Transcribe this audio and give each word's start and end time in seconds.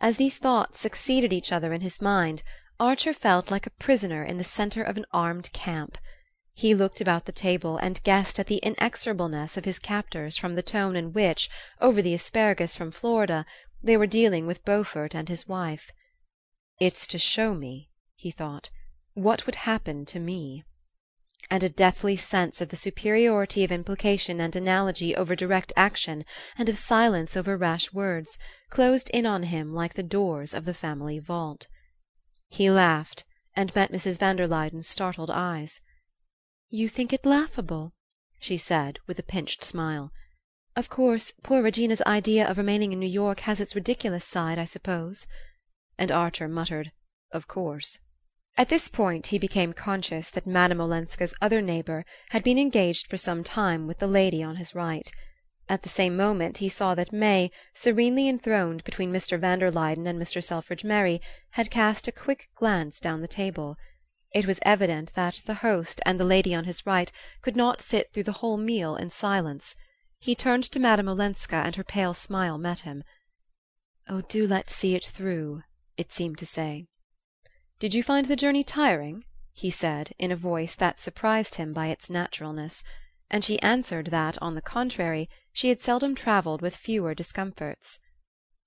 as 0.00 0.16
these 0.16 0.38
thoughts 0.38 0.80
succeeded 0.80 1.32
each 1.32 1.50
other 1.50 1.72
in 1.72 1.80
his 1.80 2.00
mind, 2.00 2.42
Archer 2.78 3.12
felt 3.12 3.50
like 3.50 3.66
a 3.66 3.70
prisoner 3.70 4.22
in 4.22 4.38
the 4.38 4.44
centre 4.44 4.82
of 4.82 4.96
an 4.96 5.04
armed 5.12 5.52
camp. 5.52 5.98
He 6.54 6.74
looked 6.74 7.00
about 7.00 7.24
the 7.26 7.32
table 7.32 7.76
and 7.78 8.02
guessed 8.04 8.38
at 8.38 8.46
the 8.46 8.60
inexorableness 8.62 9.56
of 9.56 9.64
his 9.64 9.78
captors 9.78 10.36
from 10.36 10.54
the 10.54 10.62
tone 10.62 10.94
in 10.94 11.12
which, 11.12 11.50
over 11.80 12.00
the 12.00 12.14
asparagus 12.14 12.76
from 12.76 12.92
Florida, 12.92 13.44
they 13.82 13.96
were 13.96 14.06
dealing 14.06 14.46
with 14.46 14.64
Beaufort 14.64 15.14
and 15.14 15.28
his 15.28 15.48
wife. 15.48 15.90
"It's 16.80 17.06
to 17.08 17.18
show 17.18 17.54
me," 17.54 17.88
he 18.14 18.30
thought, 18.30 18.70
"what 19.14 19.46
would 19.46 19.56
happen 19.56 20.04
to 20.06 20.20
me." 20.20 20.64
And 21.50 21.62
a 21.62 21.70
deathly 21.70 22.14
sense 22.14 22.60
of 22.60 22.68
the 22.68 22.76
superiority 22.76 23.64
of 23.64 23.72
implication 23.72 24.38
and 24.38 24.54
analogy 24.54 25.16
over 25.16 25.34
direct 25.34 25.72
action, 25.78 26.26
and 26.58 26.68
of 26.68 26.76
silence 26.76 27.38
over 27.38 27.56
rash 27.56 27.90
words, 27.90 28.38
closed 28.68 29.08
in 29.14 29.24
on 29.24 29.44
him 29.44 29.72
like 29.72 29.94
the 29.94 30.02
doors 30.02 30.52
of 30.52 30.66
the 30.66 30.74
family 30.74 31.18
vault. 31.18 31.66
He 32.50 32.70
laughed, 32.70 33.24
and 33.56 33.74
met 33.74 33.90
Mrs. 33.90 34.18
van 34.18 34.36
der 34.36 34.46
Luyden's 34.46 34.86
startled 34.86 35.30
eyes. 35.30 35.80
"You 36.68 36.86
think 36.86 37.14
it 37.14 37.24
laughable?" 37.24 37.94
she 38.38 38.58
said 38.58 38.98
with 39.06 39.18
a 39.18 39.22
pinched 39.22 39.64
smile. 39.64 40.12
"Of 40.76 40.90
course, 40.90 41.32
poor 41.42 41.62
Regina's 41.62 42.02
idea 42.02 42.46
of 42.46 42.58
remaining 42.58 42.92
in 42.92 43.00
New 43.00 43.06
York 43.06 43.40
has 43.48 43.58
its 43.58 43.74
ridiculous 43.74 44.26
side, 44.26 44.58
I 44.58 44.66
suppose." 44.66 45.26
And 45.96 46.12
Archer 46.12 46.46
muttered 46.46 46.92
"Of 47.32 47.48
course." 47.48 47.98
At 48.58 48.70
this 48.70 48.88
point 48.88 49.28
he 49.28 49.38
became 49.38 49.72
conscious 49.72 50.30
that 50.30 50.44
Madame 50.44 50.80
Olenska's 50.80 51.32
other 51.40 51.62
neighbour 51.62 52.04
had 52.30 52.42
been 52.42 52.58
engaged 52.58 53.06
for 53.06 53.16
some 53.16 53.44
time 53.44 53.86
with 53.86 54.00
the 54.00 54.08
lady 54.08 54.42
on 54.42 54.56
his 54.56 54.74
right. 54.74 55.08
At 55.68 55.84
the 55.84 55.88
same 55.88 56.16
moment 56.16 56.58
he 56.58 56.68
saw 56.68 56.96
that 56.96 57.12
May, 57.12 57.52
serenely 57.72 58.28
enthroned 58.28 58.82
between 58.82 59.12
Mr. 59.12 59.38
van 59.38 59.60
der 59.60 59.70
Luyden 59.70 60.08
and 60.08 60.20
Mr. 60.20 60.42
Selfridge 60.42 60.82
Merry, 60.82 61.20
had 61.50 61.70
cast 61.70 62.08
a 62.08 62.12
quick 62.12 62.48
glance 62.56 62.98
down 62.98 63.20
the 63.20 63.28
table. 63.28 63.76
It 64.34 64.44
was 64.44 64.58
evident 64.62 65.14
that 65.14 65.40
the 65.46 65.62
host 65.62 66.00
and 66.04 66.18
the 66.18 66.24
lady 66.24 66.52
on 66.52 66.64
his 66.64 66.84
right 66.84 67.12
could 67.42 67.54
not 67.54 67.80
sit 67.80 68.12
through 68.12 68.24
the 68.24 68.42
whole 68.42 68.56
meal 68.56 68.96
in 68.96 69.12
silence. 69.12 69.76
He 70.18 70.34
turned 70.34 70.64
to 70.64 70.80
Madame 70.80 71.08
Olenska 71.08 71.62
and 71.64 71.76
her 71.76 71.84
pale 71.84 72.12
smile 72.12 72.58
met 72.58 72.80
him. 72.80 73.04
"Oh, 74.08 74.22
do 74.22 74.48
let's 74.48 74.74
see 74.74 74.96
it 74.96 75.04
through," 75.04 75.62
it 75.96 76.12
seemed 76.12 76.38
to 76.38 76.46
say. 76.46 76.88
"Did 77.80 77.94
you 77.94 78.02
find 78.02 78.26
the 78.26 78.34
journey 78.34 78.64
tiring?" 78.64 79.22
he 79.52 79.70
said 79.70 80.12
in 80.18 80.32
a 80.32 80.36
voice 80.36 80.74
that 80.74 80.98
surprised 80.98 81.54
him 81.54 81.72
by 81.72 81.86
its 81.90 82.10
naturalness; 82.10 82.82
and 83.30 83.44
she 83.44 83.62
answered 83.62 84.06
that, 84.06 84.36
on 84.42 84.56
the 84.56 84.60
contrary, 84.60 85.30
she 85.52 85.68
had 85.68 85.80
seldom 85.80 86.16
travelled 86.16 86.60
with 86.60 86.74
fewer 86.74 87.14
discomforts. 87.14 88.00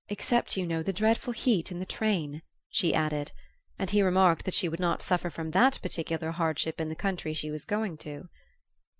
"Except, 0.08 0.56
you 0.56 0.66
know, 0.66 0.82
the 0.82 0.94
dreadful 0.94 1.34
heat 1.34 1.70
in 1.70 1.78
the 1.78 1.84
train," 1.84 2.40
she 2.70 2.94
added; 2.94 3.32
and 3.78 3.90
he 3.90 4.00
remarked 4.00 4.46
that 4.46 4.54
she 4.54 4.66
would 4.66 4.80
not 4.80 5.02
suffer 5.02 5.28
from 5.28 5.50
that 5.50 5.78
particular 5.82 6.30
hardship 6.30 6.80
in 6.80 6.88
the 6.88 6.94
country 6.96 7.34
she 7.34 7.50
was 7.50 7.66
going 7.66 7.98
to. 7.98 8.30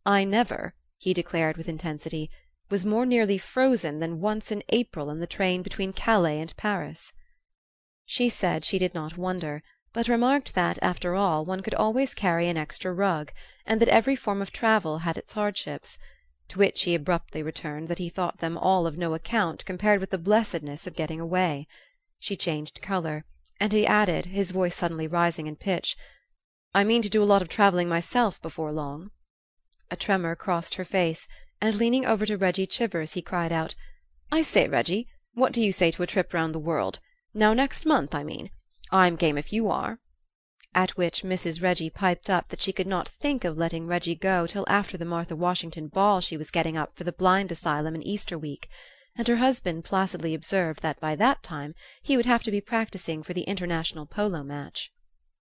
"I 0.05 0.25
never," 0.25 0.75
he 0.99 1.15
declared 1.15 1.57
with 1.57 1.71
intensity, 1.71 2.31
"was 2.69 2.85
more 2.85 3.07
nearly 3.07 3.39
frozen 3.39 3.99
than 4.01 4.21
once 4.21 4.53
in 4.53 4.63
April 4.69 5.09
in 5.09 5.21
the 5.21 5.27
train 5.27 5.63
between 5.63 5.95
Calais 5.95 6.39
and 6.39 6.55
Paris." 6.59 7.15
She 8.05 8.29
said 8.29 8.67
she 8.67 8.79
did 8.79 8.93
not 8.93 9.17
wonder 9.17 9.63
but 9.95 10.09
remarked 10.09 10.55
that, 10.55 10.79
after 10.81 11.15
all, 11.15 11.45
one 11.45 11.61
could 11.61 11.75
always 11.75 12.15
carry 12.15 12.48
an 12.48 12.57
extra 12.57 12.91
rug, 12.91 13.31
and 13.67 13.79
that 13.79 13.91
every 13.91 14.17
form 14.17 14.41
of 14.41 14.51
travel 14.51 15.01
had 15.01 15.19
its 15.19 15.34
hardships; 15.34 15.99
to 16.49 16.59
which 16.59 16.84
he 16.84 16.95
abruptly 16.95 17.43
returned 17.43 17.89
that 17.89 17.99
he 17.99 18.09
thought 18.09 18.39
them 18.39 18.57
all 18.57 18.87
of 18.87 18.97
no 18.97 19.12
account 19.12 19.62
compared 19.67 20.01
with 20.01 20.09
the 20.09 20.17
blessedness 20.17 20.87
of 20.87 20.97
getting 20.97 21.21
away. 21.21 21.69
She 22.19 22.37
changed 22.37 22.81
colour, 22.81 23.27
and 23.61 23.71
he 23.71 23.87
added, 23.87 24.25
his 24.25 24.51
voice 24.51 24.75
suddenly 24.77 25.07
rising 25.07 25.47
in 25.47 25.57
pitch: 25.57 25.95
"I 26.75 26.84
mean 26.84 27.03
to 27.03 27.11
do 27.11 27.23
a 27.23 27.29
lot 27.29 27.43
of 27.43 27.51
travelling 27.51 27.87
myself 27.91 28.41
before 28.41 28.73
long." 28.73 29.11
A 29.91 29.97
tremor 29.97 30.34
crossed 30.34 30.77
her 30.77 30.87
face, 30.87 31.28
and 31.61 31.75
leaning 31.75 32.06
over 32.06 32.25
to 32.25 32.39
Reggie 32.39 32.66
Chivers 32.66 33.12
he 33.12 33.21
cried 33.21 33.53
out: 33.53 33.75
"I 34.31 34.41
say, 34.41 34.66
Reggie, 34.69 35.06
what 35.34 35.53
do 35.53 35.61
you 35.62 35.71
say 35.71 35.91
to 35.91 36.03
a 36.03 36.06
trip 36.06 36.33
round 36.33 36.55
the 36.55 36.59
world? 36.59 36.99
Now 37.34 37.53
next 37.53 37.84
month, 37.84 38.15
I 38.15 38.22
mean. 38.25 38.49
I'm 38.94 39.16
game 39.16 39.38
if 39.38 39.54
you 39.54 39.70
are." 39.70 40.00
At 40.75 40.98
which 40.98 41.22
Mrs. 41.22 41.62
Reggie 41.62 41.88
piped 41.88 42.28
up 42.28 42.50
that 42.50 42.60
she 42.60 42.75
could 42.75 42.86
not 42.86 43.08
think 43.08 43.42
of 43.42 43.56
letting 43.56 43.86
Reggie 43.86 44.14
go 44.14 44.47
till 44.47 44.66
after 44.69 44.98
the 44.98 45.06
Martha 45.06 45.34
Washington 45.34 45.88
ball 45.88 46.20
she 46.20 46.36
was 46.36 46.50
getting 46.50 46.76
up 46.76 46.94
for 46.94 47.03
the 47.03 47.10
blind 47.10 47.50
asylum 47.50 47.94
in 47.94 48.03
Easter 48.03 48.36
week; 48.36 48.69
and 49.16 49.26
her 49.28 49.36
husband 49.38 49.86
placidly 49.86 50.34
observed 50.34 50.82
that 50.82 51.00
by 51.00 51.16
that 51.16 51.42
time 51.42 51.75
he 52.03 52.19
would 52.19 52.26
have 52.26 52.42
to 52.42 52.50
be 52.50 52.60
practicing 52.60 53.22
for 53.22 53.32
the 53.32 53.44
international 53.44 54.04
polo 54.04 54.42
match. 54.42 54.92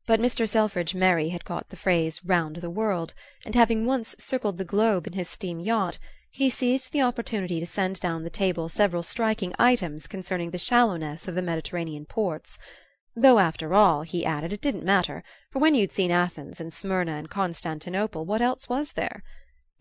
But 0.06 0.20
Mr. 0.20 0.48
Selfridge 0.48 0.94
Merry 0.94 1.30
had 1.30 1.44
caught 1.44 1.70
the 1.70 1.76
phrase 1.76 2.24
"round 2.24 2.58
the 2.58 2.70
world," 2.70 3.14
and 3.44 3.56
having 3.56 3.84
once 3.84 4.14
circled 4.16 4.58
the 4.58 4.64
globe 4.64 5.08
in 5.08 5.14
his 5.14 5.28
steam 5.28 5.58
yacht 5.58 5.98
he 6.30 6.50
seized 6.50 6.92
the 6.92 7.02
opportunity 7.02 7.58
to 7.58 7.66
send 7.66 7.98
down 7.98 8.22
the 8.22 8.30
table 8.30 8.68
several 8.68 9.02
striking 9.02 9.52
items 9.58 10.06
concerning 10.06 10.52
the 10.52 10.56
shallowness 10.56 11.26
of 11.26 11.34
the 11.34 11.42
Mediterranean 11.42 12.06
ports. 12.06 12.56
Though, 13.16 13.40
after 13.40 13.74
all, 13.74 14.02
he 14.02 14.24
added, 14.24 14.52
it 14.52 14.60
didn't 14.60 14.84
matter, 14.84 15.24
for 15.50 15.58
when 15.58 15.74
you'd 15.74 15.92
seen 15.92 16.12
Athens 16.12 16.60
and 16.60 16.72
Smyrna 16.72 17.12
and 17.12 17.28
Constantinople 17.28 18.24
what 18.24 18.40
else 18.40 18.68
was 18.68 18.92
there? 18.92 19.24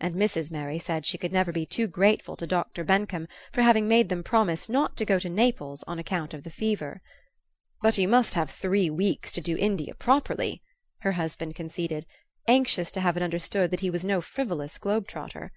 And 0.00 0.16
Mrs. 0.16 0.50
Merry 0.50 0.78
said 0.78 1.06
she 1.06 1.16
could 1.16 1.32
never 1.32 1.52
be 1.52 1.64
too 1.64 1.86
grateful 1.86 2.36
to 2.36 2.46
Dr. 2.46 2.84
Bencomb 2.84 3.28
for 3.52 3.62
having 3.62 3.86
made 3.86 4.08
them 4.08 4.24
promise 4.24 4.68
not 4.68 4.96
to 4.96 5.04
go 5.04 5.18
to 5.20 5.30
Naples 5.30 5.84
on 5.86 5.98
account 5.98 6.34
of 6.34 6.42
the 6.42 6.50
fever. 6.50 7.00
"But 7.80 7.96
you 7.96 8.08
must 8.08 8.34
have 8.34 8.50
three 8.50 8.90
weeks 8.90 9.30
to 9.32 9.40
do 9.40 9.56
India 9.56 9.94
properly," 9.94 10.60
her 10.98 11.12
husband 11.12 11.54
conceded, 11.54 12.06
anxious 12.48 12.90
to 12.90 13.00
have 13.00 13.16
it 13.16 13.22
understood 13.22 13.70
that 13.70 13.80
he 13.80 13.90
was 13.90 14.04
no 14.04 14.20
frivolous 14.20 14.76
globe 14.76 15.06
trotter. 15.06 15.52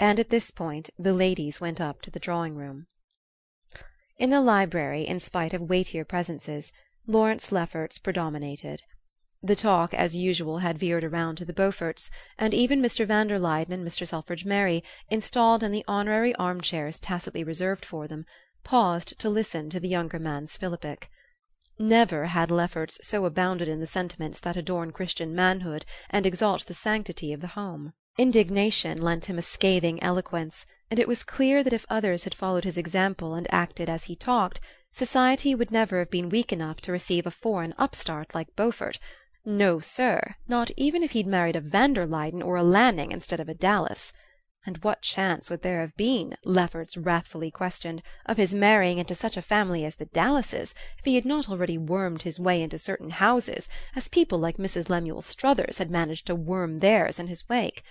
And 0.00 0.18
at 0.18 0.30
this 0.30 0.50
point 0.50 0.90
the 0.98 1.14
ladies 1.14 1.60
went 1.60 1.80
up 1.80 2.02
to 2.02 2.10
the 2.10 2.20
drawing 2.20 2.56
room. 2.56 2.86
In 4.18 4.30
the 4.30 4.42
library, 4.42 5.06
in 5.06 5.20
spite 5.20 5.54
of 5.54 5.62
weightier 5.62 6.04
presences, 6.04 6.72
Lawrence 7.10 7.50
Lefferts 7.50 7.96
predominated. 7.96 8.82
The 9.42 9.56
talk, 9.56 9.94
as 9.94 10.14
usual, 10.14 10.58
had 10.58 10.76
veered 10.76 11.04
around 11.04 11.36
to 11.36 11.46
the 11.46 11.54
Beauforts, 11.54 12.10
and 12.36 12.52
even 12.52 12.82
Mr. 12.82 13.06
van 13.06 13.28
der 13.28 13.38
Luyden 13.38 13.72
and 13.72 13.88
Mr. 13.88 14.06
Selfridge 14.06 14.44
Merry, 14.44 14.84
installed 15.08 15.62
in 15.62 15.72
the 15.72 15.86
honorary 15.88 16.34
arm 16.34 16.60
chairs 16.60 17.00
tacitly 17.00 17.42
reserved 17.42 17.86
for 17.86 18.06
them, 18.06 18.26
paused 18.62 19.18
to 19.20 19.30
listen 19.30 19.70
to 19.70 19.80
the 19.80 19.88
younger 19.88 20.18
man's 20.18 20.58
philippic. 20.58 21.08
Never 21.78 22.26
had 22.26 22.50
Lefferts 22.50 22.98
so 23.02 23.24
abounded 23.24 23.68
in 23.68 23.80
the 23.80 23.86
sentiments 23.86 24.38
that 24.40 24.58
adorn 24.58 24.92
Christian 24.92 25.34
manhood 25.34 25.86
and 26.10 26.26
exalt 26.26 26.66
the 26.66 26.74
sanctity 26.74 27.32
of 27.32 27.40
the 27.40 27.46
home. 27.56 27.94
Indignation 28.18 29.00
lent 29.00 29.24
him 29.24 29.38
a 29.38 29.42
scathing 29.42 30.02
eloquence, 30.02 30.66
and 30.90 31.00
it 31.00 31.08
was 31.08 31.24
clear 31.24 31.64
that 31.64 31.72
if 31.72 31.86
others 31.88 32.24
had 32.24 32.34
followed 32.34 32.64
his 32.64 32.76
example 32.76 33.32
and 33.32 33.46
acted 33.50 33.88
as 33.88 34.04
he 34.04 34.14
talked 34.14 34.60
society 34.90 35.54
would 35.54 35.70
never 35.70 35.98
have 35.98 36.10
been 36.10 36.28
weak 36.28 36.52
enough 36.52 36.80
to 36.80 36.92
receive 36.92 37.26
a 37.26 37.30
foreign 37.30 37.74
upstart 37.76 38.34
like 38.34 38.56
Beaufort 38.56 38.98
no, 39.50 39.80
sir, 39.80 40.34
not 40.46 40.70
even 40.76 41.02
if 41.02 41.12
he'd 41.12 41.26
married 41.26 41.56
a 41.56 41.60
van 41.62 41.94
der 41.94 42.04
Luyden 42.04 42.42
or 42.42 42.56
a 42.56 42.62
Lanning 42.62 43.12
instead 43.12 43.40
of 43.40 43.48
a 43.48 43.54
Dallas. 43.54 44.12
And 44.66 44.76
what 44.84 45.00
chance 45.00 45.48
would 45.48 45.62
there 45.62 45.80
have 45.80 45.96
been, 45.96 46.36
Lefferts 46.44 46.98
wrathfully 46.98 47.50
questioned, 47.50 48.02
of 48.26 48.36
his 48.36 48.54
marrying 48.54 48.98
into 48.98 49.14
such 49.14 49.38
a 49.38 49.42
family 49.42 49.86
as 49.86 49.94
the 49.94 50.04
Dallases, 50.04 50.74
if 50.98 51.06
he 51.06 51.14
had 51.14 51.24
not 51.24 51.48
already 51.48 51.78
wormed 51.78 52.22
his 52.22 52.38
way 52.38 52.60
into 52.60 52.76
certain 52.76 53.08
houses, 53.08 53.70
as 53.96 54.08
people 54.08 54.38
like 54.38 54.58
Mrs. 54.58 54.90
Lemuel 54.90 55.22
Struthers 55.22 55.78
had 55.78 55.90
managed 55.90 56.26
to 56.26 56.34
worm 56.34 56.80
theirs 56.80 57.18
in 57.18 57.28
his 57.28 57.48
wake? 57.48 57.82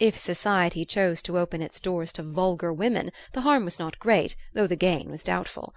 If 0.00 0.18
society 0.18 0.84
chose 0.84 1.22
to 1.22 1.38
open 1.38 1.62
its 1.62 1.78
doors 1.78 2.12
to 2.14 2.24
vulgar 2.24 2.72
women 2.72 3.12
the 3.32 3.42
harm 3.42 3.64
was 3.64 3.78
not 3.78 4.00
great, 4.00 4.34
though 4.54 4.66
the 4.66 4.74
gain 4.74 5.08
was 5.08 5.22
doubtful. 5.22 5.72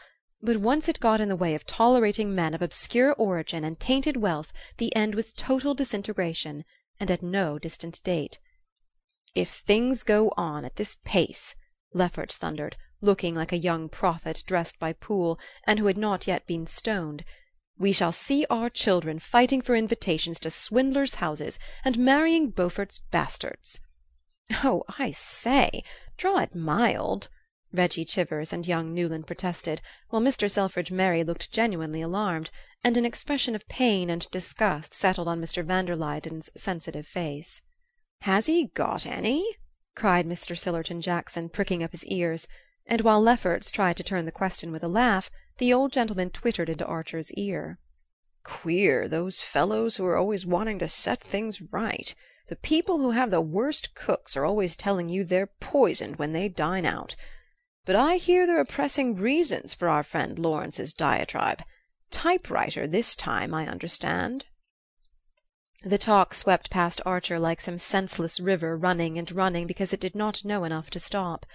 But 0.46 0.58
once 0.58 0.90
it 0.90 1.00
got 1.00 1.22
in 1.22 1.30
the 1.30 1.38
way 1.38 1.56
of 1.56 1.64
tolerating 1.66 2.36
men 2.36 2.54
of 2.54 2.62
obscure 2.62 3.14
origin 3.14 3.64
and 3.64 3.80
tainted 3.80 4.18
wealth 4.18 4.52
the 4.76 4.94
end 4.94 5.16
was 5.16 5.32
total 5.32 5.74
disintegration, 5.74 6.66
and 7.00 7.10
at 7.10 7.24
no 7.24 7.58
distant 7.58 8.04
date. 8.04 8.40
"If 9.34 9.50
things 9.60 10.04
go 10.04 10.34
on 10.36 10.66
at 10.66 10.76
this 10.76 10.98
pace," 11.06 11.56
Lefferts 11.94 12.36
thundered, 12.36 12.76
looking 13.00 13.36
like 13.36 13.54
a 13.54 13.58
young 13.58 13.88
prophet 13.88 14.44
dressed 14.46 14.80
by 14.80 14.92
Poole, 14.92 15.40
and 15.66 15.80
who 15.80 15.86
had 15.86 15.98
not 15.98 16.28
yet 16.28 16.46
been 16.46 16.68
stoned, 16.68 17.24
"we 17.78 17.94
shall 17.94 18.12
see 18.12 18.46
our 18.50 18.70
children 18.70 19.20
fighting 19.20 19.62
for 19.62 19.78
invitations 19.78 20.42
to 20.42 20.52
swindlers' 20.52 21.16
houses, 21.24 21.58
and 21.86 21.98
marrying 21.98 22.50
Beaufort's 22.50 23.00
bastards." 23.00 23.80
"Oh, 24.62 24.84
I 25.00 25.12
say, 25.12 25.86
draw 26.18 26.40
it 26.40 26.54
mild!" 26.54 27.30
Reggie 27.76 28.06
Chivers 28.06 28.54
and 28.54 28.68
young 28.68 28.94
Newland 28.94 29.26
protested, 29.26 29.82
while 30.10 30.22
Mr. 30.22 30.48
Selfridge 30.48 30.92
Merry 30.92 31.24
looked 31.24 31.52
genuinely 31.52 32.04
alarmed, 32.04 32.52
and 32.84 32.98
an 32.98 33.06
expression 33.06 33.56
of 33.56 33.68
pain 33.68 34.12
and 34.12 34.30
disgust 34.30 34.94
settled 34.94 35.28
on 35.28 35.42
Mr. 35.42 35.66
van 35.66 35.86
der 35.86 35.96
Luyden's 35.96 36.52
sensitive 36.56 37.08
face. 37.08 37.62
"Has 38.22 38.46
he 38.46 38.66
got 38.76 39.08
any?" 39.08 39.58
cried 39.96 40.28
Mr. 40.28 40.56
Sillerton 40.56 41.02
Jackson, 41.02 41.50
pricking 41.50 41.82
up 41.82 41.94
his 41.94 42.06
ears. 42.06 42.48
and 42.86 43.02
while 43.02 43.20
Lefferts 43.20 43.72
tried 43.72 43.98
to 43.98 44.04
turn 44.04 44.26
the 44.26 44.32
question 44.32 44.72
with 44.72 44.84
a 44.84 44.88
laugh, 44.88 45.32
the 45.58 45.74
old 45.74 45.92
gentleman 45.92 46.30
twittered 46.30 46.70
into 46.70 46.86
Archer's 46.86 47.32
ear. 47.32 47.80
"Queer, 48.44 49.08
those 49.08 49.42
fellows 49.42 49.96
who 49.96 50.06
are 50.06 50.16
always 50.16 50.46
wanting 50.46 50.78
to 50.78 50.88
set 50.88 51.24
things 51.24 51.60
right. 51.60 52.14
The 52.50 52.56
people 52.56 53.00
who 53.00 53.12
have 53.12 53.32
the 53.32 53.42
worst 53.42 53.96
cooks 53.96 54.38
are 54.38 54.46
always 54.46 54.76
telling 54.76 55.10
you 55.10 55.24
they're 55.24 55.48
poisoned 55.48 56.18
when 56.18 56.34
they 56.34 56.48
dine 56.50 56.86
out. 56.86 57.16
But 57.86 57.98
I 57.98 58.16
hear 58.16 58.48
there 58.48 58.60
are 58.60 58.66
pressing 58.66 59.18
reasons 59.18 59.74
for 59.74 59.90
our 59.90 60.04
friend 60.04 60.40
Lawrence's 60.40 60.94
diatribe. 60.94 61.62
Typewriter 62.12 62.88
this 62.88 63.14
time, 63.14 63.54
I 63.54 63.68
understand." 63.68 64.46
The 65.82 65.98
talk 65.98 66.34
swept 66.34 66.70
past 66.70 67.02
Archer 67.06 67.38
like 67.40 67.60
some 67.60 67.78
senseless 67.78 68.40
river 68.40 68.78
running 68.78 69.18
and 69.18 69.30
running 69.30 69.68
because 69.68 69.92
it 69.92 70.00
did 70.00 70.16
not 70.16 70.46
know 70.46 70.64
enough 70.64 70.90
to 70.92 71.00
stop. 71.00 71.46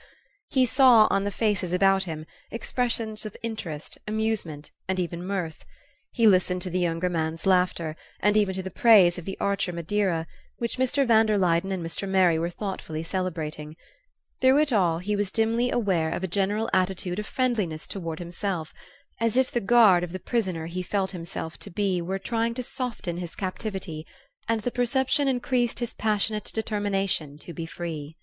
He 0.51 0.67
saw, 0.67 1.07
on 1.09 1.25
the 1.25 1.31
faces 1.31 1.73
about 1.73 2.03
him, 2.03 2.27
expressions 2.51 3.25
of 3.25 3.35
interest, 3.43 3.97
amusement, 4.07 4.71
and 4.87 5.01
even 5.01 5.27
mirth. 5.27 5.65
He 6.11 6.27
listened 6.27 6.61
to 6.61 6.69
the 6.69 6.79
younger 6.79 7.09
man's 7.09 7.47
laughter, 7.47 7.97
and 8.21 8.37
even 8.37 8.55
to 8.55 8.63
the 8.63 8.71
praise 8.71 9.17
of 9.17 9.25
the 9.25 9.39
Archer 9.41 9.73
Madeira, 9.73 10.27
which 10.59 10.77
Mr. 10.77 11.07
van 11.07 11.25
der 11.25 11.39
Luyden 11.39 11.73
and 11.73 11.83
Mr. 11.83 12.07
Merry 12.07 12.39
were 12.39 12.51
thoughtfully 12.51 13.03
celebrating. 13.03 13.77
Through 14.41 14.59
it 14.61 14.73
all 14.73 14.99
he 14.99 15.17
was 15.17 15.33
dimly 15.33 15.69
aware 15.69 16.11
of 16.11 16.23
a 16.23 16.29
general 16.29 16.71
attitude 16.73 17.19
of 17.19 17.27
friendliness 17.27 17.89
toward 17.89 18.21
himself, 18.21 18.73
as 19.19 19.37
if 19.37 19.51
the 19.51 19.61
guard 19.61 20.05
of 20.05 20.13
the 20.13 20.21
prisoner 20.21 20.67
he 20.67 20.81
felt 20.81 21.11
himself 21.11 21.59
to 21.59 21.71
be 21.71 22.01
were 22.01 22.21
trying 22.21 22.55
to 22.55 22.63
soften 22.63 23.17
his 23.17 23.35
captivity, 23.35 24.07
and 24.47 24.61
the 24.61 24.71
perception 24.71 25.27
increased 25.27 25.81
his 25.81 25.93
passionate 25.93 26.53
determination 26.55 27.37
to 27.39 27.53
be 27.53 27.67
free. 27.67 28.17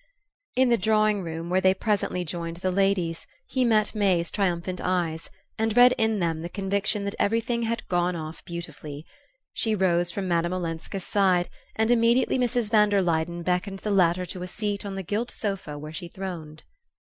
In 0.55 0.69
the 0.69 0.77
drawing-room, 0.77 1.49
where 1.49 1.59
they 1.59 1.73
presently 1.73 2.23
joined 2.23 2.57
the 2.57 2.71
ladies, 2.71 3.27
he 3.45 3.65
met 3.65 3.93
May's 3.93 4.31
triumphant 4.31 4.79
eyes, 4.81 5.29
and 5.57 5.75
read 5.75 5.93
in 5.97 6.19
them 6.19 6.43
the 6.43 6.47
conviction 6.47 7.03
that 7.03 7.15
everything 7.19 7.63
had 7.63 7.85
gone 7.89 8.15
off 8.15 8.41
beautifully. 8.45 9.05
She 9.57 9.73
rose 9.73 10.11
from 10.11 10.27
Madame 10.27 10.51
Olenska's 10.51 11.05
side, 11.05 11.49
and 11.77 11.89
immediately 11.89 12.37
Mrs. 12.37 12.69
van 12.69 12.89
der 12.89 13.01
Luyden 13.01 13.41
beckoned 13.41 13.79
the 13.79 13.89
latter 13.89 14.25
to 14.25 14.43
a 14.43 14.47
seat 14.47 14.85
on 14.85 14.95
the 14.95 15.01
gilt 15.01 15.31
sofa 15.31 15.77
where 15.77 15.93
she 15.93 16.09
throned. 16.09 16.63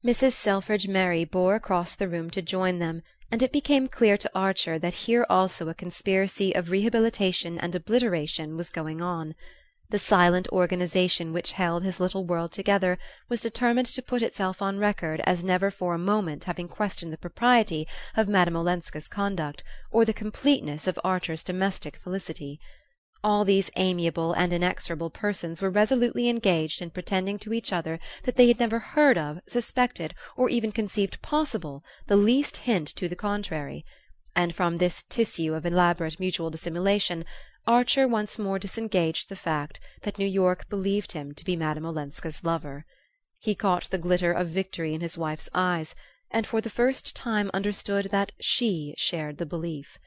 Mrs. 0.05 0.33
Selfridge 0.33 0.87
Merry 0.87 1.25
bore 1.25 1.55
across 1.55 1.95
the 1.95 2.07
room 2.07 2.29
to 2.29 2.43
join 2.43 2.77
them 2.77 3.01
and 3.31 3.41
it 3.41 3.51
became 3.51 3.87
clear 3.87 4.17
to 4.17 4.31
Archer 4.35 4.77
that 4.77 4.93
here 4.93 5.25
also 5.31 5.67
a 5.67 5.73
conspiracy 5.73 6.53
of 6.53 6.69
rehabilitation 6.69 7.57
and 7.57 7.73
obliteration 7.73 8.55
was 8.55 8.69
going 8.69 9.01
on. 9.01 9.33
The 9.89 9.99
silent 9.99 10.49
organization 10.49 11.31
which 11.31 11.53
held 11.53 11.83
his 11.85 12.01
little 12.01 12.25
world 12.25 12.51
together 12.51 12.99
was 13.29 13.39
determined 13.39 13.87
to 13.87 14.01
put 14.01 14.21
itself 14.21 14.61
on 14.61 14.79
record 14.79 15.21
as 15.23 15.45
never 15.45 15.71
for 15.71 15.93
a 15.93 15.97
moment 15.97 16.43
having 16.43 16.67
questioned 16.67 17.13
the 17.13 17.17
propriety 17.17 17.87
of 18.13 18.27
Madame 18.27 18.57
Olenska's 18.57 19.07
conduct, 19.07 19.63
or 19.89 20.03
the 20.03 20.11
completeness 20.11 20.87
of 20.87 20.99
Archer's 21.05 21.41
domestic 21.41 21.95
felicity. 21.95 22.59
All 23.23 23.45
these 23.45 23.71
amiable 23.77 24.33
and 24.33 24.51
inexorable 24.51 25.09
persons 25.09 25.61
were 25.61 25.69
resolutely 25.69 26.27
engaged 26.27 26.81
in 26.81 26.89
pretending 26.89 27.39
to 27.39 27.53
each 27.53 27.71
other 27.71 27.97
that 28.23 28.35
they 28.35 28.49
had 28.49 28.59
never 28.59 28.79
heard 28.79 29.17
of, 29.17 29.39
suspected, 29.47 30.13
or 30.35 30.49
even 30.49 30.73
conceived 30.73 31.21
possible, 31.21 31.81
the 32.07 32.17
least 32.17 32.57
hint 32.57 32.89
to 32.97 33.07
the 33.07 33.15
contrary; 33.15 33.85
and 34.35 34.53
from 34.53 34.79
this 34.79 35.03
tissue 35.03 35.53
of 35.53 35.65
elaborate 35.65 36.19
mutual 36.19 36.49
dissimulation 36.49 37.23
Archer 37.69 38.07
once 38.07 38.39
more 38.39 38.57
disengaged 38.57 39.27
the 39.27 39.35
fact 39.35 39.77
that 40.03 40.17
New 40.17 40.25
York 40.25 40.69
believed 40.69 41.11
him 41.11 41.33
to 41.33 41.43
be 41.43 41.57
Madame 41.57 41.85
Olenska's 41.85 42.41
lover. 42.41 42.85
He 43.39 43.55
caught 43.55 43.89
the 43.89 43.97
glitter 43.97 44.31
of 44.31 44.47
victory 44.47 44.93
in 44.93 45.01
his 45.01 45.17
wife's 45.17 45.49
eyes, 45.53 45.93
and 46.31 46.47
for 46.47 46.61
the 46.61 46.69
first 46.69 47.13
time 47.13 47.51
understood 47.53 48.05
that 48.05 48.31
she 48.39 48.95
shared 48.97 49.37
the 49.37 49.45
belief. 49.45 49.99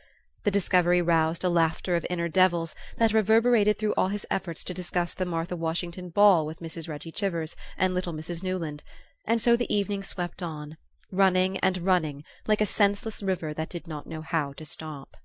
The 0.42 0.50
discovery 0.50 1.02
roused 1.02 1.44
a 1.44 1.50
laughter 1.50 1.96
of 1.96 2.06
inner 2.08 2.30
devils 2.30 2.74
that 2.96 3.12
reverberated 3.12 3.76
through 3.76 3.92
all 3.92 4.08
his 4.08 4.24
efforts 4.30 4.64
to 4.64 4.72
discuss 4.72 5.12
the 5.12 5.26
Martha 5.26 5.54
Washington 5.54 6.08
ball 6.08 6.46
with 6.46 6.60
Mrs. 6.60 6.88
Reggie 6.88 7.12
Chivers 7.12 7.56
and 7.76 7.92
little 7.92 8.14
Mrs. 8.14 8.42
Newland; 8.42 8.82
and 9.26 9.38
so 9.38 9.54
the 9.54 9.70
evening 9.70 10.02
swept 10.02 10.42
on, 10.42 10.78
running 11.12 11.58
and 11.58 11.76
running, 11.76 12.24
like 12.46 12.62
a 12.62 12.64
senseless 12.64 13.22
river 13.22 13.52
that 13.52 13.68
did 13.68 13.86
not 13.86 14.06
know 14.06 14.22
how 14.22 14.54
to 14.54 14.64
stop. 14.64 15.18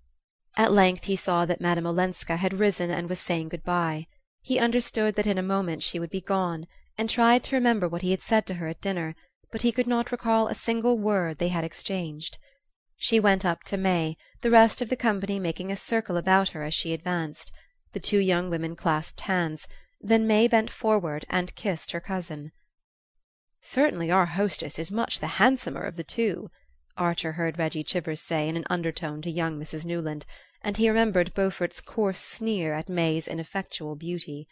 At 0.58 0.72
length 0.72 1.04
he 1.04 1.18
saw 1.18 1.46
that 1.46 1.60
Madame 1.60 1.86
Olenska 1.86 2.38
had 2.38 2.54
risen 2.60 2.90
and 2.90 3.10
was 3.10 3.20
saying 3.20 3.50
good 3.50 3.64
bye. 3.66 4.08
He 4.42 4.58
understood 4.58 5.16
that 5.16 5.28
in 5.28 5.38
a 5.38 5.44
moment 5.44 5.84
she 5.84 6.00
would 6.00 6.10
be 6.10 6.22
gone, 6.22 6.66
and 6.98 7.10
tried 7.10 7.44
to 7.44 7.58
remember 7.58 7.90
what 7.90 8.04
he 8.04 8.12
had 8.12 8.22
said 8.24 8.46
to 8.48 8.54
her 8.54 8.68
at 8.68 8.80
dinner, 8.80 9.16
but 9.52 9.64
he 9.64 9.74
could 9.74 9.86
not 9.86 10.14
recall 10.14 10.48
a 10.48 10.56
single 10.56 10.98
word 10.98 11.40
they 11.40 11.50
had 11.50 11.66
exchanged. 11.66 12.38
She 12.96 13.20
went 13.20 13.44
up 13.44 13.64
to 13.64 13.76
May, 13.76 14.16
the 14.42 14.50
rest 14.50 14.82
of 14.82 14.88
the 14.88 14.96
company 14.96 15.40
making 15.40 15.72
a 15.74 15.76
circle 15.76 16.16
about 16.16 16.50
her 16.50 16.64
as 16.64 16.74
she 16.74 16.94
advanced. 16.94 17.52
The 17.92 18.00
two 18.00 18.20
young 18.20 18.50
women 18.50 18.78
clasped 18.78 19.22
hands; 19.22 19.68
then 20.00 20.26
May 20.26 20.48
bent 20.48 20.70
forward 20.70 21.26
and 21.30 21.54
kissed 21.56 21.92
her 21.92 22.00
cousin. 22.00 22.54
"Certainly 23.62 24.10
our 24.10 24.26
hostess 24.28 24.80
is 24.80 24.90
much 24.90 25.20
the 25.20 25.36
handsomer 25.36 25.84
of 25.84 25.98
the 25.98 26.04
two," 26.06 26.50
Archer 26.98 27.34
heard 27.34 27.60
Reggie 27.60 27.84
Chivers 27.84 28.22
say 28.22 28.48
in 28.48 28.56
an 28.56 28.64
undertone 28.70 29.22
to 29.24 29.30
young 29.30 29.60
Mrs. 29.60 29.84
Newland, 29.84 30.26
and 30.66 30.78
he 30.78 30.90
remembered 30.90 31.32
Beaufort's 31.36 31.80
coarse 31.80 32.20
sneer 32.20 32.74
at 32.74 32.90
May's 32.90 33.28
ineffectual 33.28 33.96
beauty. 33.96 34.48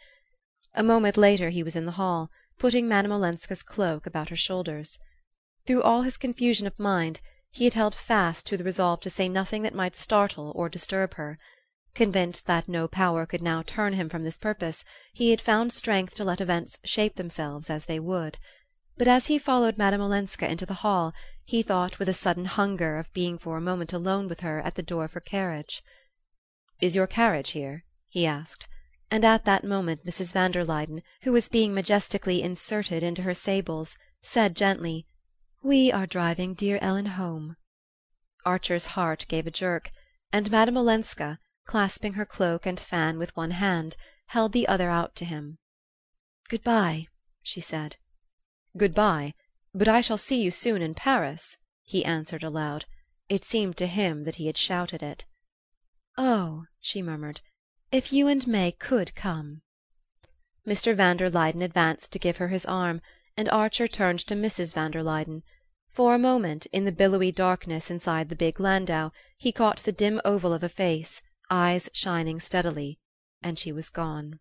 A 0.72 0.82
moment 0.84 1.16
later 1.16 1.50
he 1.50 1.64
was 1.64 1.74
in 1.74 1.86
the 1.86 1.98
hall, 1.98 2.30
putting 2.56 2.86
Madame 2.86 3.10
Olenska's 3.10 3.64
cloak 3.64 4.06
about 4.06 4.28
her 4.28 4.36
shoulders. 4.36 4.96
Through 5.66 5.82
all 5.82 6.02
his 6.02 6.16
confusion 6.16 6.68
of 6.68 6.78
mind 6.78 7.20
he 7.50 7.64
had 7.64 7.74
held 7.74 7.96
fast 7.96 8.46
to 8.46 8.56
the 8.56 8.62
resolve 8.62 9.00
to 9.00 9.10
say 9.10 9.28
nothing 9.28 9.62
that 9.62 9.74
might 9.74 9.96
startle 9.96 10.52
or 10.54 10.68
disturb 10.68 11.14
her. 11.14 11.36
Convinced 11.96 12.46
that 12.46 12.68
no 12.68 12.86
power 12.86 13.26
could 13.26 13.42
now 13.42 13.62
turn 13.62 13.94
him 13.94 14.08
from 14.08 14.22
this 14.22 14.38
purpose, 14.38 14.84
he 15.12 15.30
had 15.30 15.40
found 15.40 15.72
strength 15.72 16.14
to 16.14 16.22
let 16.22 16.40
events 16.40 16.78
shape 16.84 17.16
themselves 17.16 17.68
as 17.68 17.86
they 17.86 17.98
would. 17.98 18.38
But 18.96 19.08
as 19.08 19.26
he 19.26 19.36
followed 19.36 19.76
Madame 19.76 20.00
Olenska 20.00 20.48
into 20.48 20.64
the 20.64 20.74
hall 20.74 21.12
he 21.44 21.60
thought 21.60 21.98
with 21.98 22.08
a 22.08 22.14
sudden 22.14 22.44
hunger 22.44 22.98
of 22.98 23.12
being 23.12 23.36
for 23.36 23.56
a 23.56 23.60
moment 23.60 23.92
alone 23.92 24.28
with 24.28 24.40
her 24.40 24.60
at 24.60 24.76
the 24.76 24.82
door 24.82 25.04
of 25.04 25.14
her 25.14 25.20
carriage. 25.20 25.82
"Is 26.80 26.96
your 26.96 27.06
carriage 27.06 27.50
here?" 27.52 27.84
he 28.08 28.26
asked; 28.26 28.66
and 29.08 29.24
at 29.24 29.44
that 29.44 29.62
moment 29.62 30.04
Mrs. 30.04 30.32
van 30.32 30.50
der 30.50 30.64
Luyden, 30.64 31.04
who 31.22 31.30
was 31.30 31.48
being 31.48 31.72
majestically 31.72 32.42
inserted 32.42 33.00
into 33.04 33.22
her 33.22 33.32
sables, 33.32 33.96
said 34.24 34.56
gently. 34.56 35.06
We 35.62 35.92
are 35.92 36.04
driving 36.04 36.52
dear 36.54 36.80
Ellen 36.82 37.06
home." 37.14 37.54
Archer's 38.44 38.86
heart 38.98 39.24
gave 39.28 39.46
a 39.46 39.52
jerk, 39.52 39.92
and 40.32 40.50
Madame 40.50 40.76
Olenska, 40.76 41.38
clasping 41.64 42.14
her 42.14 42.26
cloak 42.26 42.66
and 42.66 42.80
fan 42.80 43.18
with 43.20 43.36
one 43.36 43.52
hand, 43.52 43.94
held 44.26 44.50
the 44.50 44.66
other 44.66 44.90
out 44.90 45.14
to 45.14 45.24
him. 45.24 45.58
"Good 46.48 46.64
bye," 46.64 47.06
she 47.40 47.60
said. 47.60 47.98
"Good 48.76 48.96
bye; 48.96 49.34
but 49.72 49.86
I 49.86 50.00
shall 50.00 50.18
see 50.18 50.42
you 50.42 50.50
soon 50.50 50.82
in 50.82 50.94
Paris," 50.96 51.56
he 51.84 52.04
answered 52.04 52.42
aloud. 52.42 52.84
It 53.28 53.44
seemed 53.44 53.76
to 53.76 53.86
him 53.86 54.24
that 54.24 54.34
he 54.42 54.46
had 54.48 54.58
shouted 54.58 55.04
it. 55.04 55.24
"Oh," 56.16 56.66
she 56.80 57.02
murmured, 57.02 57.40
"if 57.90 58.12
you 58.12 58.28
and 58.28 58.46
May 58.46 58.70
could 58.70 59.16
come!" 59.16 59.62
Mr. 60.64 60.94
van 60.94 61.16
der 61.16 61.28
Luyden 61.28 61.60
advanced 61.60 62.12
to 62.12 62.20
give 62.20 62.36
her 62.36 62.46
his 62.46 62.64
arm, 62.66 63.00
and 63.36 63.48
Archer 63.48 63.88
turned 63.88 64.20
to 64.28 64.36
Mrs. 64.36 64.74
van 64.74 64.92
der 64.92 65.02
Luyden. 65.02 65.42
For 65.90 66.14
a 66.14 66.18
moment, 66.20 66.66
in 66.66 66.84
the 66.84 66.92
billowy 66.92 67.32
darkness 67.32 67.90
inside 67.90 68.28
the 68.28 68.36
big 68.36 68.60
landau, 68.60 69.10
he 69.36 69.50
caught 69.50 69.78
the 69.78 69.90
dim 69.90 70.20
oval 70.24 70.52
of 70.52 70.62
a 70.62 70.68
face, 70.68 71.20
eyes 71.50 71.88
shining 71.92 72.38
steadily 72.38 73.00
and 73.42 73.58
she 73.58 73.72
was 73.72 73.90
gone. 73.90 74.38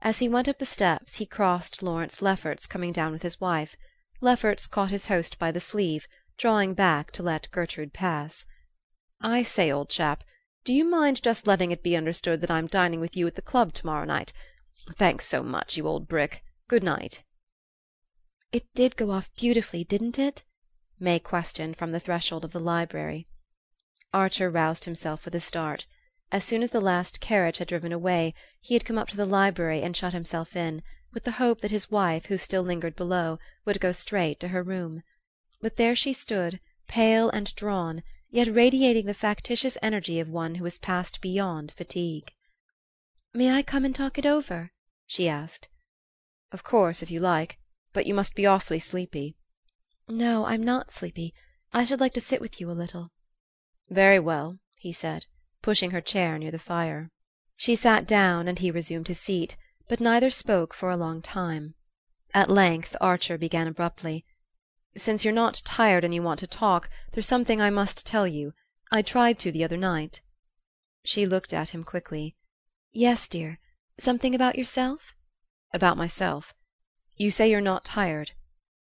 As 0.00 0.20
he 0.20 0.30
went 0.30 0.48
up 0.48 0.58
the 0.60 0.64
steps 0.64 1.16
he 1.16 1.26
crossed 1.26 1.82
Lawrence 1.82 2.22
Lefferts 2.22 2.64
coming 2.66 2.90
down 2.94 3.12
with 3.12 3.20
his 3.20 3.38
wife. 3.38 3.76
Lefferts 4.22 4.66
caught 4.66 4.90
his 4.90 5.08
host 5.08 5.38
by 5.38 5.50
the 5.52 5.60
sleeve, 5.60 6.08
drawing 6.38 6.72
back 6.72 7.10
to 7.10 7.22
let 7.22 7.50
Gertrude 7.50 7.92
pass. 7.92 8.46
"I 9.20 9.42
say, 9.42 9.70
old 9.70 9.90
chap, 9.90 10.24
do 10.64 10.72
you 10.72 10.84
mind 10.84 11.22
just 11.22 11.46
letting 11.46 11.70
it 11.70 11.82
be 11.82 11.94
understood 11.94 12.40
that 12.40 12.50
I'm 12.50 12.66
dining 12.66 12.98
with 12.98 13.16
you 13.16 13.26
at 13.26 13.34
the 13.34 13.42
club 13.42 13.74
to 13.74 13.86
morrow 13.86 14.06
night? 14.06 14.32
Thanks 14.96 15.26
so 15.26 15.42
much, 15.42 15.76
you 15.76 15.86
old 15.86 16.08
brick. 16.08 16.42
Good 16.68 16.82
night." 16.82 17.22
"It 18.50 18.66
did 18.74 18.96
go 18.96 19.10
off 19.10 19.30
beautifully, 19.36 19.84
didn't 19.84 20.18
it?" 20.18 20.42
May 20.98 21.18
questioned 21.18 21.76
from 21.76 21.92
the 21.92 22.00
threshold 22.00 22.44
of 22.44 22.52
the 22.52 22.60
library. 22.60 23.28
Archer 24.12 24.48
roused 24.50 24.84
himself 24.84 25.24
with 25.24 25.34
a 25.34 25.40
start. 25.40 25.86
As 26.32 26.44
soon 26.44 26.62
as 26.62 26.70
the 26.70 26.80
last 26.80 27.20
carriage 27.20 27.58
had 27.58 27.68
driven 27.68 27.92
away 27.92 28.32
he 28.60 28.74
had 28.74 28.84
come 28.84 28.96
up 28.96 29.08
to 29.08 29.16
the 29.16 29.26
library 29.26 29.82
and 29.82 29.94
shut 29.94 30.14
himself 30.14 30.56
in, 30.56 30.82
with 31.12 31.24
the 31.24 31.32
hope 31.32 31.60
that 31.60 31.70
his 31.70 31.90
wife, 31.90 32.26
who 32.26 32.38
still 32.38 32.62
lingered 32.62 32.96
below, 32.96 33.38
would 33.66 33.80
go 33.80 33.92
straight 33.92 34.40
to 34.40 34.48
her 34.48 34.62
room. 34.62 35.02
But 35.60 35.76
there 35.76 35.94
she 35.94 36.12
stood, 36.12 36.58
pale 36.88 37.28
and 37.28 37.54
drawn, 37.54 38.02
yet 38.34 38.52
radiating 38.52 39.06
the 39.06 39.14
factitious 39.14 39.78
energy 39.80 40.18
of 40.18 40.28
one 40.28 40.56
who 40.56 40.64
has 40.64 40.76
passed 40.76 41.20
beyond 41.20 41.70
fatigue. 41.70 42.32
"May 43.32 43.52
I 43.52 43.62
come 43.62 43.84
and 43.84 43.94
talk 43.94 44.18
it 44.18 44.26
over?" 44.26 44.72
she 45.06 45.28
asked. 45.28 45.68
"Of 46.50 46.64
course, 46.64 47.00
if 47.00 47.12
you 47.12 47.20
like 47.20 47.60
but 47.92 48.06
you 48.06 48.12
must 48.12 48.34
be 48.34 48.44
awfully 48.44 48.80
sleepy." 48.80 49.36
"No, 50.08 50.46
I'm 50.46 50.64
not 50.64 50.92
sleepy. 50.92 51.32
I 51.72 51.84
should 51.84 52.00
like 52.00 52.12
to 52.14 52.20
sit 52.20 52.40
with 52.40 52.60
you 52.60 52.68
a 52.68 52.80
little." 52.82 53.12
"Very 53.88 54.18
well," 54.18 54.58
he 54.78 54.92
said, 54.92 55.26
pushing 55.62 55.92
her 55.92 56.00
chair 56.00 56.36
near 56.36 56.50
the 56.50 56.58
fire. 56.58 57.12
She 57.54 57.76
sat 57.76 58.04
down 58.04 58.48
and 58.48 58.58
he 58.58 58.72
resumed 58.72 59.06
his 59.06 59.20
seat, 59.20 59.56
but 59.86 60.00
neither 60.00 60.28
spoke 60.28 60.74
for 60.74 60.90
a 60.90 60.96
long 60.96 61.22
time. 61.22 61.76
At 62.34 62.50
length 62.50 62.96
Archer 63.00 63.38
began 63.38 63.68
abruptly: 63.68 64.24
"Since 64.96 65.24
you're 65.24 65.34
not 65.34 65.60
tired 65.64 66.04
and 66.04 66.14
you 66.14 66.22
want 66.22 66.38
to 66.38 66.46
talk, 66.46 66.88
there's 67.10 67.26
something 67.26 67.60
I 67.60 67.68
must 67.68 68.06
tell 68.06 68.28
you. 68.28 68.54
I 68.92 69.02
tried 69.02 69.40
to 69.40 69.50
the 69.50 69.64
other 69.64 69.76
night." 69.76 70.22
She 71.04 71.26
looked 71.26 71.52
at 71.52 71.70
him 71.70 71.82
quickly. 71.82 72.36
"Yes, 72.92 73.26
dear. 73.26 73.58
Something 73.98 74.36
about 74.36 74.56
yourself?" 74.56 75.12
"About 75.72 75.96
myself. 75.96 76.54
You 77.16 77.32
say 77.32 77.50
you're 77.50 77.60
not 77.60 77.84
tired. 77.84 78.34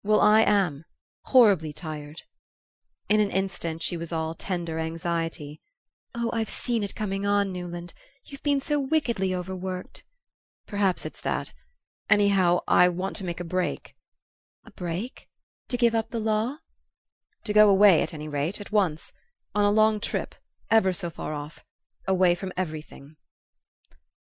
Well, 0.03 0.19
I 0.19 0.41
am 0.41 0.83
horribly 1.27 1.71
tired." 1.71 2.23
In 3.07 3.21
an 3.21 3.31
instant 3.31 3.81
she 3.81 3.95
was 3.95 4.11
all 4.11 4.33
tender 4.33 4.79
anxiety. 4.79 5.61
"Oh, 6.13 6.29
I've 6.33 6.49
seen 6.49 6.83
it 6.83 6.93
coming 6.93 7.25
on, 7.25 7.53
Newland. 7.53 7.93
You've 8.25 8.43
been 8.43 8.59
so 8.59 8.81
wickedly 8.81 9.33
overworked." 9.33 10.03
"Perhaps 10.67 11.05
it's 11.05 11.21
that. 11.21 11.53
Anyhow, 12.09 12.59
I 12.67 12.89
want 12.89 13.15
to 13.15 13.23
make 13.23 13.39
a 13.39 13.45
break." 13.45 13.95
"A 14.65 14.71
break? 14.71 15.29
To 15.71 15.77
give 15.77 15.95
up 15.95 16.09
the 16.09 16.19
law?" 16.19 16.57
"To 17.45 17.53
go 17.53 17.69
away, 17.69 18.01
at 18.01 18.13
any 18.13 18.27
rate, 18.27 18.59
at 18.59 18.73
once. 18.73 19.13
On 19.55 19.63
a 19.63 19.71
long 19.71 20.01
trip, 20.01 20.35
ever 20.69 20.91
so 20.91 21.09
far 21.09 21.33
off. 21.33 21.63
Away 22.05 22.35
from 22.35 22.51
everything." 22.57 23.15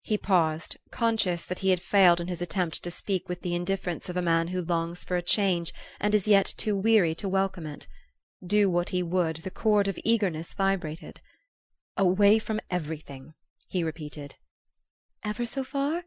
He 0.02 0.18
paused, 0.18 0.76
conscious 0.90 1.44
that 1.44 1.60
he 1.60 1.70
had 1.70 1.80
failed 1.80 2.20
in 2.20 2.26
his 2.26 2.42
attempt 2.42 2.82
to 2.82 2.90
speak 2.90 3.28
with 3.28 3.42
the 3.42 3.54
indifference 3.54 4.08
of 4.08 4.16
a 4.16 4.22
man 4.22 4.48
who 4.48 4.60
longs 4.60 5.04
for 5.04 5.16
a 5.16 5.22
change 5.22 5.72
and 6.00 6.16
is 6.16 6.26
yet 6.26 6.46
too 6.46 6.76
weary 6.76 7.14
to 7.14 7.28
welcome 7.28 7.64
it. 7.64 7.86
Do 8.44 8.68
what 8.68 8.88
he 8.88 9.04
would, 9.04 9.36
the 9.36 9.50
chord 9.52 9.86
of 9.86 10.00
eagerness 10.02 10.52
vibrated. 10.52 11.20
"Away 11.96 12.40
from 12.40 12.58
everything," 12.70 13.34
he 13.68 13.84
repeated. 13.84 14.34
"Ever 15.22 15.46
so 15.46 15.62
far? 15.62 16.06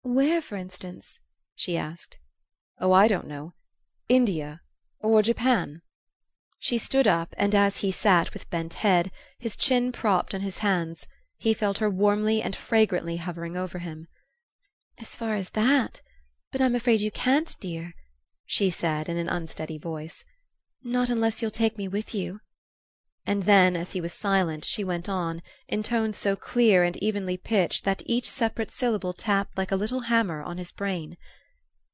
Where, 0.00 0.42
for 0.42 0.56
instance?" 0.56 1.20
she 1.54 1.76
asked. 1.76 2.18
"Oh, 2.78 2.90
I 2.90 3.06
don't 3.06 3.28
know. 3.28 3.52
India 4.08 4.60
or 5.04 5.20
Japan." 5.20 5.82
She 6.60 6.78
stood 6.78 7.08
up, 7.08 7.34
and 7.36 7.56
as 7.56 7.78
he 7.78 7.90
sat 7.90 8.32
with 8.32 8.48
bent 8.50 8.74
head, 8.86 9.10
his 9.36 9.56
chin 9.56 9.90
propped 9.90 10.32
on 10.32 10.42
his 10.42 10.58
hands, 10.58 11.08
he 11.36 11.52
felt 11.54 11.78
her 11.78 11.90
warmly 11.90 12.40
and 12.40 12.54
fragrantly 12.54 13.16
hovering 13.16 13.56
over 13.56 13.80
him. 13.80 14.06
"As 14.98 15.16
far 15.16 15.34
as 15.34 15.50
that? 15.58 16.02
But 16.52 16.60
I'm 16.60 16.76
afraid 16.76 17.00
you 17.00 17.10
can't, 17.10 17.56
dear," 17.58 17.94
she 18.46 18.70
said 18.70 19.08
in 19.08 19.16
an 19.16 19.28
unsteady 19.28 19.76
voice. 19.76 20.24
"Not 20.84 21.10
unless 21.10 21.42
you'll 21.42 21.50
take 21.50 21.76
me 21.76 21.88
with 21.88 22.14
you." 22.14 22.38
And 23.26 23.42
then, 23.42 23.74
as 23.76 23.94
he 23.94 24.00
was 24.00 24.12
silent, 24.12 24.64
she 24.64 24.84
went 24.84 25.08
on, 25.08 25.42
in 25.66 25.82
tones 25.82 26.16
so 26.16 26.36
clear 26.36 26.84
and 26.84 26.96
evenly 26.98 27.36
pitched 27.36 27.84
that 27.84 28.04
each 28.06 28.30
separate 28.30 28.70
syllable 28.70 29.14
tapped 29.14 29.58
like 29.58 29.72
a 29.72 29.76
little 29.82 30.02
hammer 30.02 30.42
on 30.44 30.58
his 30.58 30.70
brain. 30.70 31.16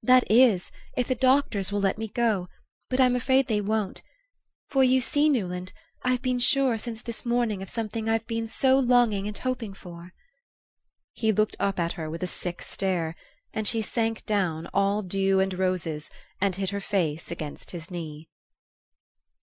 "That 0.03 0.31
is, 0.31 0.71
if 0.95 1.09
the 1.09 1.15
doctors 1.15 1.73
will 1.73 1.81
let 1.81 1.97
me 1.97 2.09
go; 2.09 2.51
but 2.91 3.03
I'm 3.03 3.15
afraid 3.17 3.49
they 3.49 3.61
won't. 3.61 4.01
For 4.69 4.83
you 4.83 5.03
see, 5.03 5.29
Newland, 5.29 5.75
I've 6.03 6.23
been 6.23 6.39
sure 6.39 6.79
since 6.79 7.03
this 7.03 7.27
morning 7.27 7.61
of 7.61 7.69
something 7.69 8.09
I've 8.09 8.27
been 8.27 8.49
so 8.49 8.79
longing 8.79 9.27
and 9.27 9.37
hoping 9.37 9.75
for." 9.75 10.15
He 11.13 11.31
looked 11.31 11.55
up 11.61 11.79
at 11.79 11.93
her 11.93 12.09
with 12.09 12.23
a 12.23 12.27
sick 12.27 12.63
stare, 12.63 13.15
and 13.53 13.69
she 13.69 13.83
sank 13.83 14.25
down, 14.25 14.69
all 14.73 15.03
dew 15.03 15.39
and 15.39 15.53
roses, 15.53 16.09
and 16.41 16.57
hid 16.57 16.71
her 16.71 16.81
face 16.81 17.31
against 17.31 17.73
his 17.73 17.91
knee. 17.91 18.27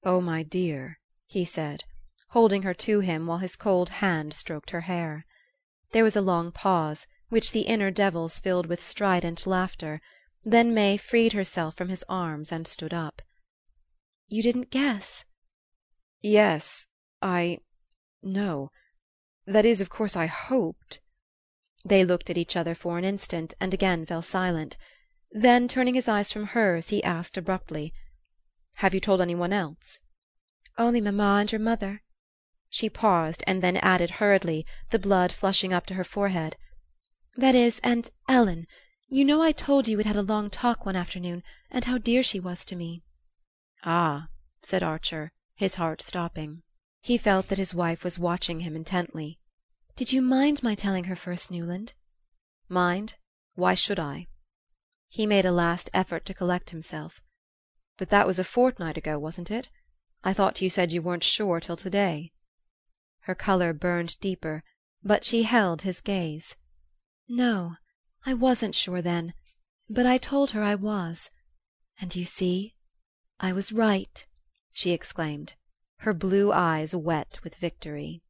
"Oh, 0.04 0.22
my 0.22 0.44
dear," 0.44 1.02
he 1.26 1.44
said, 1.44 1.84
holding 2.30 2.64
her 2.64 2.74
to 2.76 3.02
him 3.02 3.28
while 3.28 3.40
his 3.40 3.58
cold 3.58 3.90
hand 3.90 4.34
stroked 4.34 4.70
her 4.70 4.82
hair. 4.82 5.26
There 5.92 6.06
was 6.06 6.16
a 6.16 6.22
long 6.22 6.54
pause, 6.54 7.08
which 7.28 7.52
the 7.52 7.64
inner 7.64 7.92
devils 7.92 8.40
filled 8.40 8.68
with 8.68 8.82
strident 8.82 9.46
laughter; 9.46 10.00
then 10.46 10.74
May 10.74 10.96
freed 10.96 11.34
herself 11.34 11.76
from 11.76 11.90
his 11.90 12.06
arms 12.08 12.50
and 12.50 12.66
stood 12.70 12.94
up. 12.94 13.22
"You 14.30 14.42
didn't 14.42 14.72
guess?" 14.72 15.26
"Yes 16.22 16.86
I 17.22 17.58
no. 18.22 18.72
That 19.46 19.66
is, 19.66 19.82
of 19.82 19.90
course 19.90 20.16
I 20.16 20.28
hoped 20.28 21.02
They 21.84 22.06
looked 22.06 22.30
at 22.30 22.38
each 22.38 22.56
other 22.56 22.74
for 22.74 22.98
an 22.98 23.04
instant, 23.04 23.54
and 23.60 23.74
again 23.74 24.06
fell 24.06 24.22
silent. 24.22 24.78
Then, 25.32 25.68
turning 25.68 25.96
his 25.96 26.08
eyes 26.08 26.32
from 26.32 26.46
hers, 26.46 26.88
he 26.88 27.04
asked 27.04 27.36
abruptly: 27.38 27.94
"Have 28.76 28.94
you 28.94 29.02
told 29.02 29.20
any 29.20 29.36
one 29.36 29.52
else?" 29.52 30.00
"Only 30.78 31.02
mamma 31.02 31.40
and 31.42 31.52
your 31.52 31.60
mother." 31.60 32.02
She 32.70 32.90
paused, 32.90 33.44
and 33.46 33.62
then 33.62 33.76
added 33.76 34.10
hurriedly, 34.22 34.66
the 34.92 35.00
blood 35.00 35.34
flushing 35.34 35.74
up 35.74 35.86
to 35.88 35.96
her 35.96 36.06
forehead: 36.06 36.56
"That 37.36 37.56
is, 37.56 37.82
and 37.84 38.10
Ellen. 38.30 38.68
You 39.10 39.26
know 39.26 39.42
I 39.42 39.52
told 39.52 39.90
you 39.90 39.98
we'd 39.98 40.06
had 40.06 40.16
a 40.16 40.22
long 40.22 40.50
talk 40.50 40.86
one 40.86 40.96
afternoon, 40.96 41.44
and 41.70 41.84
how 41.84 41.98
dear 41.98 42.24
she 42.24 42.40
was 42.40 42.64
to 42.64 42.78
me." 42.78 43.04
"Ah," 43.86 44.30
said 44.62 44.82
Archer 44.82 45.34
his 45.56 45.76
heart 45.76 46.02
stopping. 46.02 46.64
He 47.02 47.18
felt 47.18 47.50
that 47.50 47.58
his 47.58 47.76
wife 47.76 48.02
was 48.02 48.18
watching 48.18 48.62
him 48.62 48.78
intently. 48.78 49.42
"Did 49.98 50.14
you 50.14 50.22
mind 50.22 50.64
my 50.64 50.74
telling 50.74 51.04
her 51.04 51.18
first, 51.18 51.52
Newland?" 51.52 51.94
"Mind? 52.70 53.16
Why 53.56 53.74
should 53.74 54.00
I?" 54.00 54.28
He 55.10 55.26
made 55.26 55.44
a 55.46 55.52
last 55.52 55.90
effort 55.94 56.26
to 56.28 56.34
collect 56.34 56.70
himself. 56.70 57.22
"But 57.98 58.10
that 58.10 58.26
was 58.26 58.40
a 58.40 58.46
fortnight 58.46 58.96
ago, 58.96 59.20
wasn't 59.20 59.52
it? 59.52 59.70
I 60.24 60.32
thought 60.32 60.62
you 60.62 60.70
said 60.70 60.94
you 60.94 61.02
weren't 61.02 61.26
sure 61.26 61.60
till 61.60 61.76
to 61.76 61.90
day." 61.90 62.32
Her 63.24 63.36
color 63.36 63.74
burned 63.74 64.18
deeper, 64.22 64.64
but 65.04 65.26
she 65.26 65.44
held 65.44 65.82
his 65.82 66.00
gaze. 66.00 66.56
"No, 67.28 67.76
I 68.26 68.34
wasn't 68.34 68.76
sure 68.76 69.02
then; 69.02 69.34
but 69.90 70.06
I 70.06 70.18
told 70.18 70.52
her 70.52 70.64
I 70.64 70.76
was. 70.76 71.30
And 72.00 72.16
you 72.16 72.24
see 72.24 72.76
I 73.40 73.52
was 73.52 73.72
right!" 73.72 74.24
she 74.72 74.92
exclaimed, 74.92 75.54
her 75.98 76.14
blue 76.14 76.52
eyes 76.52 76.94
wet 76.94 77.40
with 77.44 77.56
victory. 77.56 78.22